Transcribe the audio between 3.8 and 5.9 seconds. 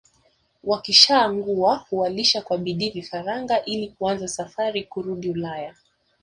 kuanza safari kurudi Ulaya